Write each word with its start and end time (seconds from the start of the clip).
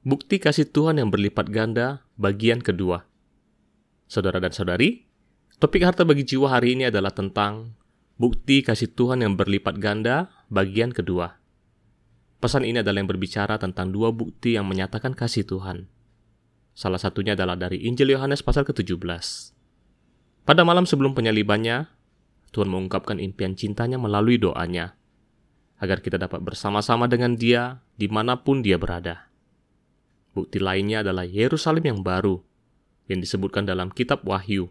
Bukti 0.00 0.40
kasih 0.40 0.64
Tuhan 0.64 0.96
yang 0.96 1.12
berlipat 1.12 1.52
ganda, 1.52 2.08
bagian 2.16 2.64
kedua. 2.64 3.04
Saudara 4.08 4.40
dan 4.40 4.48
saudari, 4.48 5.04
topik 5.60 5.84
harta 5.84 6.08
bagi 6.08 6.24
jiwa 6.24 6.48
hari 6.48 6.72
ini 6.72 6.88
adalah 6.88 7.12
tentang 7.12 7.76
bukti 8.16 8.64
kasih 8.64 8.96
Tuhan 8.96 9.20
yang 9.20 9.36
berlipat 9.36 9.76
ganda, 9.76 10.32
bagian 10.48 10.96
kedua. 10.96 11.36
Pesan 12.40 12.64
ini 12.64 12.80
adalah 12.80 13.04
yang 13.04 13.12
berbicara 13.12 13.60
tentang 13.60 13.92
dua 13.92 14.08
bukti 14.08 14.56
yang 14.56 14.64
menyatakan 14.64 15.12
kasih 15.12 15.44
Tuhan. 15.44 15.92
Salah 16.72 16.96
satunya 16.96 17.36
adalah 17.36 17.60
dari 17.60 17.84
Injil 17.84 18.16
Yohanes 18.16 18.40
pasal 18.40 18.64
ke-17. 18.64 19.04
Pada 20.48 20.64
malam 20.64 20.88
sebelum 20.88 21.12
penyalibannya, 21.12 21.92
Tuhan 22.56 22.72
mengungkapkan 22.72 23.20
impian 23.20 23.52
cintanya 23.52 24.00
melalui 24.00 24.40
doanya, 24.40 24.96
agar 25.76 26.00
kita 26.00 26.16
dapat 26.16 26.40
bersama-sama 26.40 27.04
dengan 27.04 27.36
dia 27.36 27.84
di 28.00 28.08
mana 28.08 28.40
pun 28.40 28.64
dia 28.64 28.80
berada. 28.80 29.29
Bukti 30.30 30.62
lainnya 30.62 31.02
adalah 31.02 31.26
Yerusalem 31.26 31.82
yang 31.82 32.00
baru, 32.06 32.38
yang 33.10 33.18
disebutkan 33.18 33.66
dalam 33.66 33.90
kitab 33.90 34.22
Wahyu. 34.22 34.70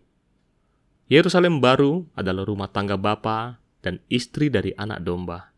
Yerusalem 1.12 1.60
baru 1.60 2.08
adalah 2.16 2.48
rumah 2.48 2.72
tangga 2.72 2.96
Bapa 2.96 3.60
dan 3.84 4.00
istri 4.08 4.48
dari 4.48 4.72
anak 4.80 5.04
domba. 5.04 5.52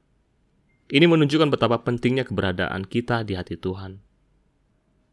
Ini 0.90 1.06
menunjukkan 1.06 1.54
betapa 1.54 1.86
pentingnya 1.86 2.26
keberadaan 2.26 2.90
kita 2.90 3.22
di 3.22 3.38
hati 3.38 3.62
Tuhan. 3.62 4.02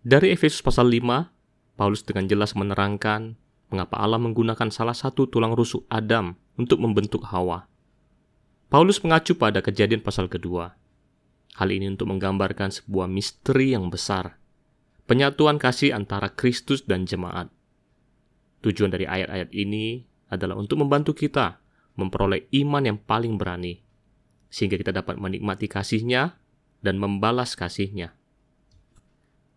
Dari 0.01 0.33
Efesus 0.33 0.65
pasal 0.65 0.89
5, 0.89 1.77
Paulus 1.77 2.03
dengan 2.03 2.25
jelas 2.25 2.57
menerangkan 2.57 3.37
mengapa 3.69 4.01
Allah 4.01 4.17
menggunakan 4.19 4.73
salah 4.73 4.97
satu 4.97 5.29
tulang 5.29 5.53
rusuk 5.53 5.85
Adam 5.93 6.33
untuk 6.57 6.81
membentuk 6.81 7.29
Hawa. 7.29 7.69
Paulus 8.73 9.05
mengacu 9.05 9.37
pada 9.37 9.61
kejadian 9.61 10.01
pasal 10.01 10.33
kedua. 10.33 10.81
Hal 11.61 11.69
ini 11.69 11.93
untuk 11.93 12.09
menggambarkan 12.09 12.73
sebuah 12.73 13.11
misteri 13.11 13.77
yang 13.77 13.93
besar 13.93 14.38
penyatuan 15.09 15.57
kasih 15.57 15.97
antara 15.97 16.29
Kristus 16.29 16.85
dan 16.85 17.09
jemaat. 17.09 17.49
Tujuan 18.61 18.93
dari 18.93 19.09
ayat-ayat 19.09 19.49
ini 19.57 20.05
adalah 20.29 20.61
untuk 20.61 20.85
membantu 20.85 21.17
kita 21.17 21.57
memperoleh 21.97 22.47
iman 22.63 22.85
yang 22.85 22.99
paling 23.01 23.41
berani, 23.41 23.81
sehingga 24.53 24.77
kita 24.77 24.93
dapat 24.93 25.17
menikmati 25.17 25.67
kasihnya 25.67 26.37
dan 26.85 27.01
membalas 27.01 27.57
kasihnya. 27.57 28.13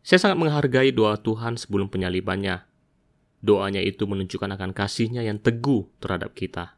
Saya 0.02 0.17
sangat 0.17 0.41
menghargai 0.41 0.89
doa 0.89 1.19
Tuhan 1.19 1.59
sebelum 1.59 1.91
penyalibannya. 1.91 2.65
Doanya 3.45 3.83
itu 3.83 4.09
menunjukkan 4.09 4.58
akan 4.58 4.71
kasihnya 4.73 5.21
yang 5.21 5.38
teguh 5.38 5.86
terhadap 6.02 6.33
kita. 6.33 6.73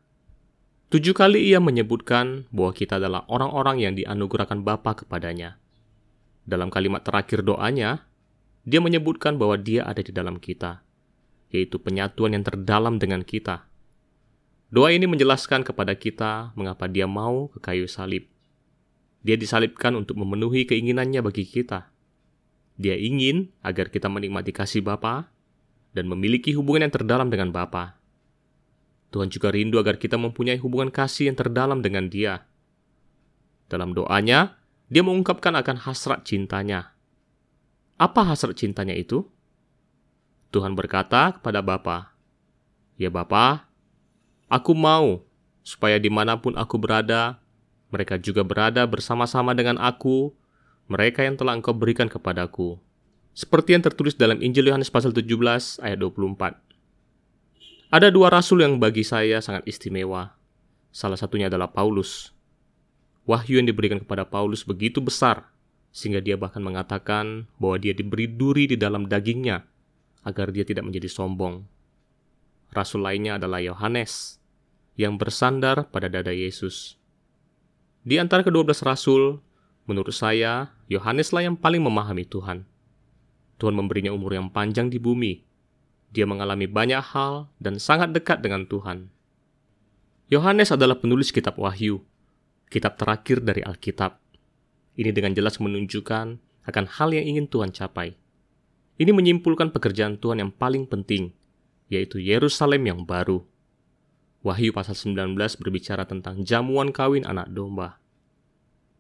Tujuh 0.92 1.16
kali 1.16 1.48
ia 1.48 1.64
menyebutkan 1.64 2.52
bahwa 2.52 2.76
kita 2.76 3.00
adalah 3.00 3.24
orang-orang 3.32 3.80
yang 3.80 3.94
dianugerahkan 3.96 4.68
Bapa 4.68 5.04
kepadanya. 5.04 5.60
Dalam 6.44 6.68
kalimat 6.68 7.02
terakhir 7.08 7.42
doanya, 7.48 8.04
dia 8.64 8.80
menyebutkan 8.80 9.36
bahwa 9.36 9.60
dia 9.60 9.84
ada 9.84 10.00
di 10.00 10.16
dalam 10.16 10.40
kita, 10.40 10.80
yaitu 11.52 11.80
penyatuan 11.84 12.32
yang 12.32 12.48
terdalam 12.48 12.96
dengan 12.96 13.20
kita. 13.20 13.68
Doa 14.72 14.90
ini 14.96 15.06
menjelaskan 15.06 15.68
kepada 15.68 15.94
kita 15.94 16.56
mengapa 16.56 16.88
dia 16.88 17.06
mau 17.06 17.52
ke 17.52 17.60
kayu 17.60 17.86
salib. 17.86 18.26
Dia 19.22 19.36
disalibkan 19.38 19.94
untuk 20.00 20.18
memenuhi 20.18 20.66
keinginannya 20.66 21.22
bagi 21.22 21.46
kita. 21.46 21.92
Dia 22.80 22.98
ingin 22.98 23.54
agar 23.62 23.94
kita 23.94 24.10
menikmati 24.10 24.50
kasih 24.50 24.82
Bapa 24.82 25.30
dan 25.94 26.10
memiliki 26.10 26.56
hubungan 26.58 26.90
yang 26.90 26.96
terdalam 26.96 27.30
dengan 27.30 27.54
Bapa. 27.54 28.00
Tuhan 29.14 29.30
juga 29.30 29.54
rindu 29.54 29.78
agar 29.78 30.02
kita 30.02 30.18
mempunyai 30.18 30.58
hubungan 30.58 30.90
kasih 30.90 31.30
yang 31.30 31.38
terdalam 31.38 31.86
dengan 31.86 32.10
Dia. 32.10 32.50
Dalam 33.70 33.94
doanya, 33.94 34.58
dia 34.90 35.06
mengungkapkan 35.06 35.54
akan 35.54 35.86
hasrat 35.86 36.26
cintanya 36.26 36.93
apa 37.98 38.22
hasrat 38.26 38.58
cintanya 38.58 38.98
itu? 38.98 39.26
Tuhan 40.54 40.78
berkata 40.78 41.38
kepada 41.38 41.62
Bapa, 41.66 42.14
Ya 42.98 43.10
Bapa, 43.10 43.66
aku 44.50 44.78
mau 44.78 45.26
supaya 45.66 45.98
di 45.98 46.10
mana 46.14 46.38
pun 46.38 46.54
aku 46.58 46.78
berada, 46.78 47.42
mereka 47.90 48.18
juga 48.22 48.46
berada 48.46 48.86
bersama-sama 48.86 49.54
dengan 49.58 49.82
aku, 49.82 50.34
mereka 50.90 51.26
yang 51.26 51.38
telah 51.38 51.58
engkau 51.58 51.74
berikan 51.74 52.10
kepadaku. 52.10 52.78
Seperti 53.34 53.74
yang 53.74 53.82
tertulis 53.82 54.14
dalam 54.14 54.38
Injil 54.46 54.70
Yohanes 54.70 54.94
pasal 54.94 55.10
17 55.10 55.82
ayat 55.82 55.98
24. 55.98 56.54
Ada 57.94 58.10
dua 58.10 58.34
rasul 58.34 58.66
yang 58.66 58.78
bagi 58.82 59.06
saya 59.06 59.42
sangat 59.42 59.66
istimewa. 59.70 60.34
Salah 60.94 61.18
satunya 61.18 61.50
adalah 61.50 61.70
Paulus. 61.70 62.34
Wahyu 63.26 63.62
yang 63.62 63.70
diberikan 63.70 64.02
kepada 64.02 64.26
Paulus 64.26 64.66
begitu 64.66 65.02
besar 65.02 65.53
sehingga 65.94 66.20
dia 66.20 66.34
bahkan 66.34 66.66
mengatakan 66.66 67.46
bahwa 67.62 67.78
dia 67.78 67.94
diberi 67.94 68.26
duri 68.26 68.66
di 68.66 68.76
dalam 68.76 69.06
dagingnya 69.06 69.62
agar 70.26 70.50
dia 70.50 70.66
tidak 70.66 70.90
menjadi 70.90 71.06
sombong. 71.06 71.70
Rasul 72.74 73.06
lainnya 73.06 73.38
adalah 73.38 73.62
Yohanes 73.62 74.42
yang 74.98 75.22
bersandar 75.22 75.86
pada 75.94 76.10
dada 76.10 76.34
Yesus. 76.34 76.98
Di 78.02 78.18
antara 78.18 78.42
kedua 78.42 78.66
belas 78.66 78.82
rasul, 78.82 79.38
menurut 79.86 80.12
saya, 80.12 80.74
Yohaneslah 80.90 81.46
yang 81.46 81.56
paling 81.56 81.86
memahami 81.86 82.26
Tuhan. 82.26 82.66
Tuhan 83.62 83.78
memberinya 83.78 84.10
umur 84.10 84.34
yang 84.34 84.50
panjang 84.50 84.90
di 84.90 84.98
bumi. 84.98 85.46
Dia 86.10 86.26
mengalami 86.26 86.66
banyak 86.66 87.00
hal 87.14 87.54
dan 87.62 87.78
sangat 87.78 88.12
dekat 88.12 88.42
dengan 88.42 88.66
Tuhan. 88.66 89.14
Yohanes 90.34 90.74
adalah 90.74 90.98
penulis 90.98 91.30
kitab 91.30 91.62
Wahyu, 91.62 92.02
kitab 92.74 92.98
terakhir 92.98 93.46
dari 93.46 93.62
Alkitab. 93.62 94.23
Ini 94.94 95.10
dengan 95.10 95.34
jelas 95.34 95.58
menunjukkan 95.58 96.28
akan 96.70 96.86
hal 96.86 97.10
yang 97.12 97.26
ingin 97.26 97.50
Tuhan 97.50 97.74
capai. 97.74 98.14
Ini 99.02 99.10
menyimpulkan 99.10 99.74
pekerjaan 99.74 100.22
Tuhan 100.22 100.38
yang 100.38 100.52
paling 100.54 100.86
penting, 100.86 101.34
yaitu 101.90 102.22
Yerusalem 102.22 102.86
yang 102.86 103.00
baru. 103.04 103.42
Wahyu 104.46 104.70
pasal 104.76 104.94
19 104.94 105.34
berbicara 105.58 106.06
tentang 106.06 106.46
jamuan 106.46 106.94
kawin 106.94 107.26
anak 107.26 107.50
domba. 107.50 107.98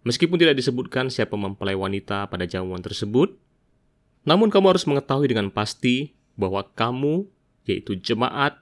Meskipun 0.04 0.40
tidak 0.40 0.58
disebutkan 0.58 1.14
siapa 1.14 1.38
mempelai 1.38 1.78
wanita 1.78 2.28
pada 2.28 2.50
jamuan 2.50 2.81
tersebut, 2.81 3.38
namun 4.24 4.50
kamu 4.50 4.75
harus 4.75 4.88
mengetahui 4.88 5.30
dengan 5.30 5.52
pasti 5.52 6.16
bahwa 6.40 6.64
kamu, 6.74 7.28
yaitu 7.68 8.00
jemaat, 8.00 8.58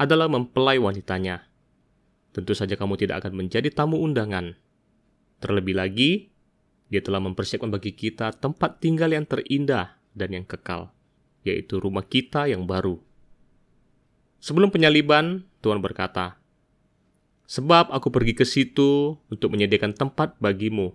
adalah 0.00 0.26
mempelai 0.26 0.80
wanitanya. 0.80 1.46
Tentu 2.32 2.56
saja 2.56 2.80
kamu 2.80 2.96
tidak 2.96 3.22
akan 3.22 3.44
menjadi 3.44 3.68
tamu 3.68 4.00
undangan. 4.00 4.56
Terlebih 5.44 5.76
lagi, 5.76 6.31
dia 6.92 7.00
telah 7.00 7.24
mempersiapkan 7.24 7.72
bagi 7.72 7.96
kita 7.96 8.36
tempat 8.36 8.76
tinggal 8.76 9.08
yang 9.08 9.24
terindah 9.24 9.96
dan 10.12 10.28
yang 10.36 10.44
kekal, 10.44 10.92
yaitu 11.40 11.80
rumah 11.80 12.04
kita 12.04 12.52
yang 12.52 12.68
baru. 12.68 13.00
Sebelum 14.44 14.68
penyaliban, 14.68 15.48
Tuhan 15.64 15.80
berkata, 15.80 16.36
Sebab 17.48 17.88
aku 17.88 18.12
pergi 18.12 18.36
ke 18.36 18.44
situ 18.44 19.16
untuk 19.32 19.48
menyediakan 19.56 19.96
tempat 19.96 20.36
bagimu. 20.36 20.92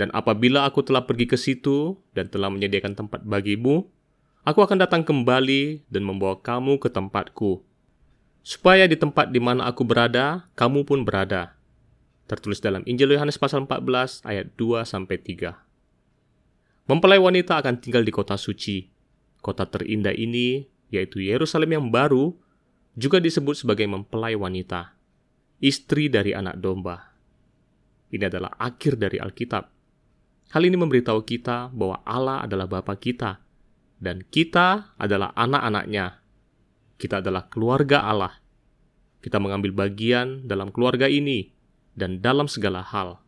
Dan 0.00 0.08
apabila 0.16 0.64
aku 0.64 0.80
telah 0.80 1.04
pergi 1.04 1.28
ke 1.28 1.36
situ 1.36 2.00
dan 2.16 2.32
telah 2.32 2.48
menyediakan 2.48 2.96
tempat 2.96 3.20
bagimu, 3.20 3.84
aku 4.48 4.64
akan 4.64 4.80
datang 4.80 5.04
kembali 5.04 5.84
dan 5.92 6.00
membawa 6.00 6.40
kamu 6.40 6.80
ke 6.80 6.88
tempatku. 6.88 7.60
Supaya 8.40 8.88
di 8.88 8.96
tempat 8.96 9.28
di 9.28 9.36
mana 9.36 9.68
aku 9.68 9.84
berada, 9.84 10.48
kamu 10.56 10.88
pun 10.88 11.04
berada 11.04 11.59
tertulis 12.30 12.62
dalam 12.62 12.86
Injil 12.86 13.18
Yohanes 13.18 13.42
pasal 13.42 13.66
14 13.66 14.22
ayat 14.22 14.54
2 14.54 14.86
sampai 14.86 15.18
3. 15.18 15.50
Mempelai 16.86 17.18
wanita 17.18 17.58
akan 17.58 17.82
tinggal 17.82 18.06
di 18.06 18.14
kota 18.14 18.38
suci. 18.38 18.86
Kota 19.42 19.66
terindah 19.66 20.14
ini, 20.14 20.62
yaitu 20.94 21.18
Yerusalem 21.18 21.74
yang 21.74 21.86
baru, 21.90 22.38
juga 22.94 23.18
disebut 23.18 23.58
sebagai 23.58 23.90
mempelai 23.90 24.38
wanita, 24.38 24.94
istri 25.58 26.06
dari 26.06 26.30
anak 26.30 26.62
domba. 26.62 27.18
Ini 28.14 28.30
adalah 28.30 28.54
akhir 28.58 28.94
dari 28.98 29.18
Alkitab. 29.18 29.64
Hal 30.50 30.62
ini 30.66 30.78
memberitahu 30.78 31.22
kita 31.26 31.70
bahwa 31.74 32.02
Allah 32.06 32.46
adalah 32.46 32.66
Bapa 32.66 32.94
kita, 32.98 33.42
dan 33.98 34.22
kita 34.22 34.94
adalah 34.98 35.34
anak-anaknya. 35.34 36.22
Kita 36.98 37.22
adalah 37.22 37.46
keluarga 37.46 38.06
Allah. 38.06 38.34
Kita 39.22 39.38
mengambil 39.38 39.72
bagian 39.72 40.44
dalam 40.46 40.74
keluarga 40.74 41.06
ini 41.06 41.59
dan 42.00 42.24
dalam 42.24 42.48
segala 42.48 42.80
hal. 42.80 43.20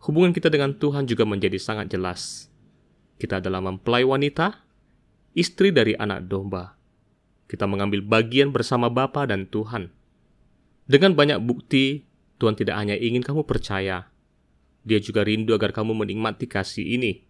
Hubungan 0.00 0.32
kita 0.32 0.48
dengan 0.48 0.72
Tuhan 0.72 1.04
juga 1.04 1.28
menjadi 1.28 1.60
sangat 1.60 1.92
jelas. 1.92 2.48
Kita 3.20 3.36
adalah 3.36 3.60
mempelai 3.60 4.00
wanita, 4.00 4.64
istri 5.36 5.68
dari 5.68 5.92
anak 5.92 6.24
domba. 6.24 6.80
Kita 7.44 7.68
mengambil 7.68 8.00
bagian 8.00 8.48
bersama 8.48 8.88
Bapa 8.88 9.28
dan 9.28 9.44
Tuhan. 9.44 9.92
Dengan 10.88 11.12
banyak 11.12 11.44
bukti, 11.44 12.08
Tuhan 12.40 12.56
tidak 12.56 12.80
hanya 12.80 12.96
ingin 12.96 13.20
kamu 13.20 13.44
percaya, 13.44 14.08
Dia 14.80 14.96
juga 14.96 15.20
rindu 15.20 15.52
agar 15.52 15.76
kamu 15.76 15.92
menikmati 15.92 16.48
kasih 16.48 16.96
ini. 16.96 17.20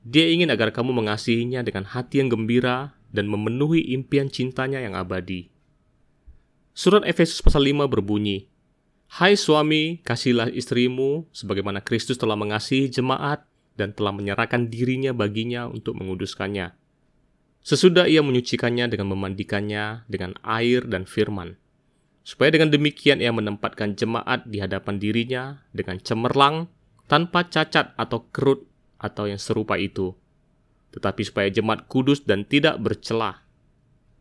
Dia 0.00 0.32
ingin 0.32 0.48
agar 0.48 0.72
kamu 0.72 0.96
mengasihinya 0.96 1.60
dengan 1.60 1.84
hati 1.84 2.24
yang 2.24 2.32
gembira 2.32 2.96
dan 3.12 3.28
memenuhi 3.28 3.92
impian 3.92 4.32
cintanya 4.32 4.80
yang 4.80 4.96
abadi. 4.96 5.52
Surat 6.72 7.04
Efesus 7.04 7.44
pasal 7.44 7.68
5 7.68 7.84
berbunyi, 7.84 8.49
Hai 9.10 9.34
suami, 9.34 9.98
kasihlah 10.06 10.54
istrimu 10.54 11.26
sebagaimana 11.34 11.82
Kristus 11.82 12.14
telah 12.14 12.38
mengasihi 12.38 12.86
jemaat 12.86 13.42
dan 13.74 13.90
telah 13.90 14.14
menyerahkan 14.14 14.70
dirinya 14.70 15.10
baginya 15.10 15.66
untuk 15.66 15.98
menguduskannya. 15.98 16.70
Sesudah 17.58 18.06
ia 18.06 18.22
menyucikannya 18.22 18.86
dengan 18.86 19.10
memandikannya 19.10 20.06
dengan 20.06 20.38
air 20.46 20.86
dan 20.86 21.10
firman, 21.10 21.58
supaya 22.22 22.54
dengan 22.54 22.70
demikian 22.70 23.18
ia 23.18 23.34
menempatkan 23.34 23.98
jemaat 23.98 24.46
di 24.46 24.62
hadapan 24.62 25.02
dirinya 25.02 25.58
dengan 25.74 25.98
cemerlang, 25.98 26.70
tanpa 27.10 27.50
cacat 27.50 27.98
atau 27.98 28.30
kerut 28.30 28.62
atau 29.02 29.26
yang 29.26 29.42
serupa 29.42 29.74
itu, 29.74 30.14
tetapi 30.94 31.26
supaya 31.26 31.50
jemaat 31.50 31.90
kudus 31.90 32.22
dan 32.22 32.46
tidak 32.46 32.78
bercelah, 32.78 33.42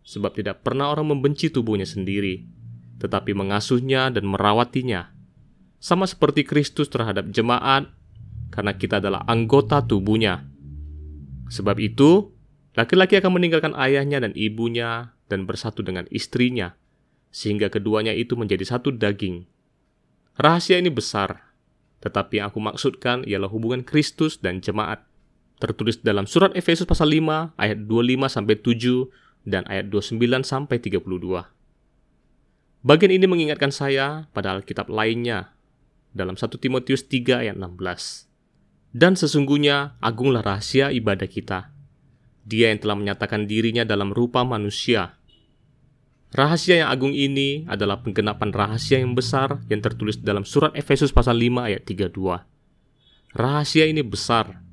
sebab 0.01 0.33
tidak 0.33 0.65
pernah 0.65 0.89
orang 0.89 1.13
membenci 1.13 1.53
tubuhnya 1.53 1.85
sendiri, 1.85 2.57
tetapi 2.99 3.31
mengasuhnya 3.31 4.11
dan 4.11 4.27
merawatinya, 4.27 5.11
sama 5.79 6.03
seperti 6.03 6.43
Kristus 6.43 6.91
terhadap 6.91 7.31
jemaat 7.31 7.87
karena 8.51 8.75
kita 8.75 8.99
adalah 8.99 9.23
anggota 9.25 9.79
tubuhnya. 9.79 10.43
Sebab 11.49 11.79
itu, 11.79 12.29
laki-laki 12.75 13.17
akan 13.17 13.39
meninggalkan 13.39 13.73
ayahnya 13.79 14.21
dan 14.21 14.35
ibunya 14.35 15.15
dan 15.31 15.47
bersatu 15.47 15.81
dengan 15.81 16.05
istrinya, 16.11 16.75
sehingga 17.31 17.71
keduanya 17.71 18.13
itu 18.13 18.35
menjadi 18.35 18.67
satu 18.67 18.93
daging. 18.93 19.47
Rahasia 20.37 20.77
ini 20.77 20.91
besar, 20.91 21.49
tetapi 22.03 22.43
yang 22.43 22.51
aku 22.51 22.59
maksudkan 22.59 23.23
ialah 23.23 23.49
hubungan 23.49 23.81
Kristus 23.81 24.37
dan 24.39 24.59
jemaat. 24.59 25.07
Tertulis 25.59 25.99
dalam 25.99 26.23
surat 26.23 26.55
Efesus 26.55 26.87
pasal 26.87 27.11
5 27.11 27.59
ayat 27.59 27.83
25 27.83 28.31
sampai 28.31 28.55
7 28.55 29.11
dan 29.43 29.67
ayat 29.67 29.91
29 29.91 30.15
sampai 30.47 30.79
32. 30.79 31.58
Bagian 32.79 33.11
ini 33.11 33.27
mengingatkan 33.27 33.75
saya 33.75 34.31
pada 34.31 34.55
Alkitab 34.55 34.87
lainnya 34.87 35.51
dalam 36.15 36.39
1 36.39 36.47
Timotius 36.63 37.03
3 37.11 37.43
ayat 37.43 37.55
16. 37.59 38.95
Dan 38.95 39.19
sesungguhnya 39.19 39.99
agunglah 39.99 40.39
rahasia 40.39 40.87
ibadah 40.87 41.27
kita. 41.27 41.75
Dia 42.47 42.71
yang 42.71 42.79
telah 42.79 42.95
menyatakan 42.95 43.45
dirinya 43.51 43.83
dalam 43.83 44.15
rupa 44.15 44.47
manusia. 44.47 45.19
Rahasia 46.31 46.85
yang 46.85 46.89
agung 46.89 47.11
ini 47.11 47.67
adalah 47.67 47.99
penggenapan 47.99 48.55
rahasia 48.55 49.03
yang 49.03 49.11
besar 49.11 49.59
yang 49.67 49.83
tertulis 49.83 50.15
dalam 50.23 50.47
surat 50.47 50.71
Efesus 50.71 51.11
pasal 51.11 51.35
5 51.35 51.67
ayat 51.67 51.83
32. 51.83 52.15
Rahasia 53.35 53.91
ini 53.91 54.01
besar, 54.07 54.63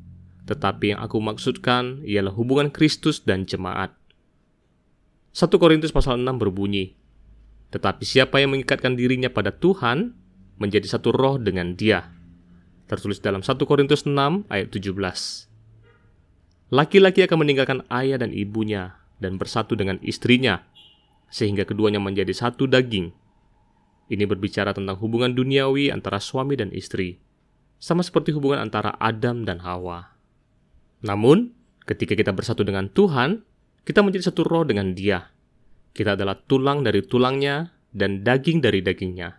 tetapi 0.46 0.94
yang 0.94 1.00
aku 1.02 1.18
maksudkan 1.18 2.06
ialah 2.06 2.30
hubungan 2.32 2.70
Kristus 2.70 3.18
dan 3.18 3.50
jemaat. 3.50 3.92
1 5.34 5.50
Korintus 5.60 5.92
pasal 5.92 6.16
6 6.22 6.40
berbunyi, 6.40 6.96
Tetapi 7.74 8.02
siapa 8.06 8.38
yang 8.38 8.54
mengikatkan 8.54 8.94
dirinya 8.94 9.30
pada 9.32 9.50
Tuhan, 9.50 10.14
menjadi 10.56 10.86
satu 10.86 11.12
roh 11.12 11.36
dengan 11.36 11.76
dia 11.76 12.16
tertulis 12.86 13.18
dalam 13.18 13.42
1 13.42 13.58
Korintus 13.66 14.06
6 14.06 14.46
ayat 14.46 14.70
17. 14.70 14.94
Laki-laki 16.70 17.22
akan 17.26 17.38
meninggalkan 17.42 17.80
ayah 17.90 18.18
dan 18.18 18.30
ibunya 18.34 18.98
dan 19.18 19.38
bersatu 19.38 19.78
dengan 19.78 19.98
istrinya, 20.02 20.66
sehingga 21.30 21.66
keduanya 21.66 22.02
menjadi 22.02 22.30
satu 22.34 22.66
daging. 22.66 23.10
Ini 24.06 24.24
berbicara 24.26 24.70
tentang 24.70 24.98
hubungan 25.02 25.34
duniawi 25.34 25.90
antara 25.90 26.22
suami 26.22 26.54
dan 26.54 26.70
istri, 26.70 27.18
sama 27.82 28.06
seperti 28.06 28.30
hubungan 28.34 28.62
antara 28.62 28.94
Adam 29.02 29.42
dan 29.42 29.62
Hawa. 29.62 30.14
Namun, 31.02 31.54
ketika 31.86 32.14
kita 32.14 32.30
bersatu 32.30 32.62
dengan 32.62 32.86
Tuhan, 32.86 33.42
kita 33.82 34.02
menjadi 34.02 34.30
satu 34.30 34.46
roh 34.46 34.62
dengan 34.62 34.94
Dia. 34.94 35.26
Kita 35.96 36.12
adalah 36.12 36.36
tulang 36.36 36.84
dari 36.84 37.00
tulangnya 37.00 37.72
dan 37.88 38.20
daging 38.20 38.60
dari 38.60 38.84
dagingnya. 38.84 39.32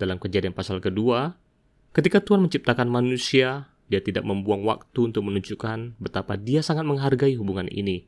Dalam 0.00 0.16
kejadian 0.16 0.56
pasal 0.56 0.80
kedua, 0.80 1.36
Ketika 1.90 2.22
Tuhan 2.22 2.46
menciptakan 2.46 2.86
manusia, 2.86 3.66
dia 3.90 3.98
tidak 3.98 4.22
membuang 4.22 4.62
waktu 4.62 5.10
untuk 5.10 5.26
menunjukkan 5.26 5.98
betapa 5.98 6.38
dia 6.38 6.62
sangat 6.62 6.86
menghargai 6.86 7.34
hubungan 7.34 7.66
ini. 7.66 8.06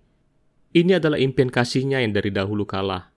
Ini 0.71 1.03
adalah 1.03 1.19
impian 1.19 1.51
kasihnya 1.51 1.99
yang 1.99 2.15
dari 2.15 2.31
dahulu 2.31 2.63
kala. 2.63 3.11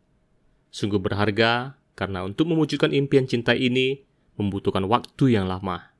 Sungguh 0.73 0.97
berharga 0.97 1.77
karena 1.93 2.25
untuk 2.25 2.49
mewujudkan 2.49 2.89
impian 2.97 3.29
cinta 3.29 3.53
ini 3.53 4.01
membutuhkan 4.41 4.89
waktu 4.89 5.37
yang 5.37 5.45
lama. 5.45 5.93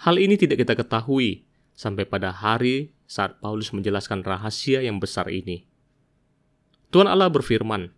Hal 0.00 0.16
ini 0.16 0.40
tidak 0.40 0.64
kita 0.64 0.80
ketahui 0.80 1.44
sampai 1.76 2.08
pada 2.08 2.32
hari 2.32 2.96
saat 3.04 3.36
Paulus 3.36 3.68
menjelaskan 3.76 4.24
rahasia 4.24 4.80
yang 4.80 4.96
besar 4.96 5.28
ini. 5.28 5.69
Tuhan 6.90 7.06
Allah 7.06 7.30
berfirman, 7.30 7.90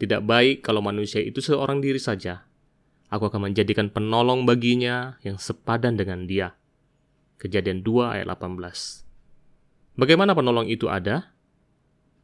"Tidak 0.00 0.24
baik 0.24 0.64
kalau 0.64 0.80
manusia 0.80 1.20
itu 1.20 1.44
seorang 1.44 1.84
diri 1.84 2.00
saja, 2.00 2.46
Aku 3.06 3.30
akan 3.30 3.50
menjadikan 3.50 3.86
penolong 3.86 4.42
baginya 4.42 5.14
yang 5.22 5.38
sepadan 5.38 5.94
dengan 5.94 6.26
dia. 6.26 6.58
Kejadian 7.38 7.86
2 7.86 8.18
ayat 8.18 8.26
18. 8.26 9.06
Bagaimana 9.94 10.34
penolong 10.34 10.66
itu 10.66 10.90
ada? 10.90 11.30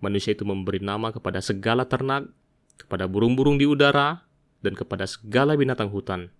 Manusia 0.03 0.35
itu 0.35 0.43
memberi 0.43 0.83
nama 0.83 1.15
kepada 1.15 1.39
segala 1.39 1.87
ternak, 1.87 2.27
kepada 2.75 3.07
burung-burung 3.07 3.63
di 3.63 3.65
udara, 3.71 4.27
dan 4.59 4.75
kepada 4.75 5.07
segala 5.07 5.55
binatang 5.55 5.87
hutan. 5.87 6.35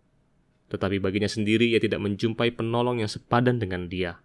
Tetapi 0.75 0.99
baginya 0.99 1.31
sendiri 1.31 1.71
ia 1.71 1.79
tidak 1.79 2.03
menjumpai 2.03 2.51
penolong 2.51 2.99
yang 2.99 3.11
sepadan 3.11 3.63
dengan 3.63 3.87
dia. 3.87 4.19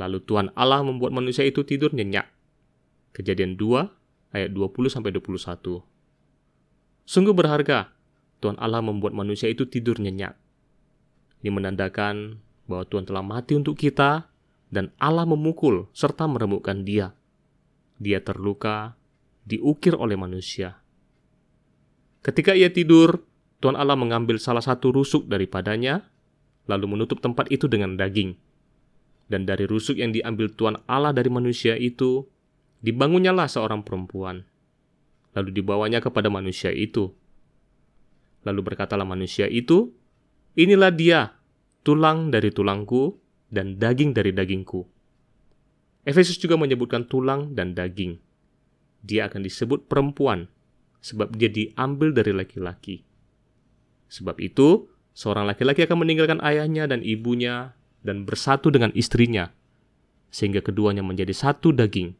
Lalu 0.00 0.24
Tuhan 0.24 0.48
Allah 0.56 0.80
membuat 0.80 1.12
manusia 1.12 1.44
itu 1.44 1.60
tidur 1.60 1.92
nyenyak. 1.92 2.24
Kejadian 3.12 3.60
2 3.60 4.03
ayat 4.34 4.50
20-21. 4.50 5.86
Sungguh 7.06 7.34
berharga 7.36 7.94
Tuhan 8.42 8.58
Allah 8.60 8.84
membuat 8.84 9.14
manusia 9.16 9.48
itu 9.48 9.64
tidur 9.64 9.96
nyenyak. 9.96 10.36
Ini 11.40 11.48
menandakan 11.54 12.42
bahwa 12.68 12.84
Tuhan 12.84 13.06
telah 13.08 13.24
mati 13.24 13.56
untuk 13.56 13.78
kita 13.78 14.28
dan 14.74 14.90
Allah 14.98 15.24
memukul 15.24 15.86
serta 15.94 16.26
meremukkan 16.26 16.82
dia. 16.82 17.14
Dia 18.02 18.20
terluka, 18.20 18.98
diukir 19.46 19.94
oleh 19.94 20.18
manusia. 20.18 20.82
Ketika 22.24 22.56
ia 22.56 22.72
tidur, 22.72 23.22
Tuhan 23.60 23.76
Allah 23.76 23.96
mengambil 23.96 24.40
salah 24.40 24.64
satu 24.64 24.90
rusuk 24.92 25.28
daripadanya, 25.28 26.08
lalu 26.64 26.96
menutup 26.96 27.20
tempat 27.20 27.52
itu 27.52 27.68
dengan 27.68 27.94
daging. 27.94 28.34
Dan 29.28 29.48
dari 29.48 29.64
rusuk 29.64 29.96
yang 29.96 30.12
diambil 30.12 30.52
Tuhan 30.52 30.80
Allah 30.88 31.12
dari 31.12 31.28
manusia 31.32 31.76
itu, 31.76 32.28
dibangunnyalah 32.84 33.48
seorang 33.48 33.80
perempuan. 33.80 34.44
Lalu 35.32 35.50
dibawanya 35.50 36.04
kepada 36.04 36.28
manusia 36.28 36.70
itu 36.70 37.10
Lalu 38.44 38.60
berkatalah 38.72 39.08
manusia 39.08 39.48
itu, 39.48 39.90
Inilah 40.54 40.94
dia, 40.94 41.34
tulang 41.82 42.30
dari 42.30 42.54
tulangku 42.54 43.18
dan 43.50 43.74
daging 43.74 44.14
dari 44.14 44.30
dagingku. 44.30 44.86
Efesus 46.06 46.38
juga 46.38 46.54
menyebutkan 46.54 47.10
tulang 47.10 47.58
dan 47.58 47.74
daging. 47.74 48.22
Dia 49.02 49.26
akan 49.26 49.42
disebut 49.42 49.90
perempuan, 49.90 50.46
sebab 51.02 51.34
dia 51.34 51.50
diambil 51.50 52.14
dari 52.14 52.30
laki-laki. 52.30 53.02
Sebab 54.06 54.38
itu, 54.38 54.86
seorang 55.10 55.50
laki-laki 55.50 55.82
akan 55.82 56.06
meninggalkan 56.06 56.38
ayahnya 56.38 56.86
dan 56.86 57.02
ibunya 57.02 57.74
dan 58.06 58.22
bersatu 58.22 58.70
dengan 58.70 58.94
istrinya, 58.94 59.50
sehingga 60.30 60.62
keduanya 60.62 61.02
menjadi 61.02 61.34
satu 61.34 61.74
daging. 61.74 62.14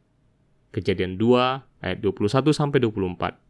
Kejadian 0.74 1.14
2 1.22 1.86
ayat 1.86 1.98
21 2.02 2.50
24. 2.50 3.43